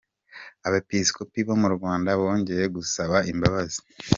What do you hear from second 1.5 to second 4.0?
mu Rwanda bongeye gusaba imbabazi.